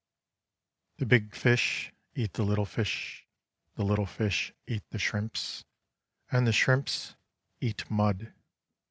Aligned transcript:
("The 0.97 1.05
big 1.05 1.35
fish— 1.35 1.93
eat 2.15 2.33
the 2.33 2.41
little 2.41 2.65
fish— 2.65 3.27
the 3.75 3.83
little 3.85 4.07
fish— 4.07 4.51
eat 4.67 4.81
the 4.89 4.97
shrimps— 4.97 5.63
and 6.31 6.47
the 6.47 6.51
shrimps— 6.53 7.13
eat 7.61 7.85
mud." 7.87 8.33